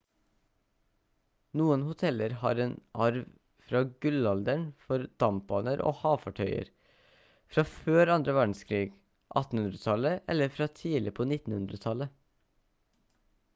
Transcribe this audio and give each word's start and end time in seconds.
noen 1.59 1.81
hoteller 1.89 2.33
har 2.43 2.61
en 2.63 2.71
arv 3.07 3.19
fra 3.65 3.81
gullalderen 4.05 4.63
for 4.87 5.05
dampbaner 5.25 5.83
og 5.91 5.99
havfartøyer 5.99 6.71
fra 7.57 7.67
før 7.75 8.13
andre 8.17 8.35
verdenskrig 8.39 8.83
1800-tallet 9.43 10.31
eller 10.35 10.55
fra 10.57 10.71
tidlig 10.83 11.13
på 11.21 11.29
1900-tallet 11.29 12.17